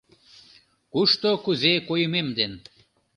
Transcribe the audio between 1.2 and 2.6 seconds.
кузе койымем ден.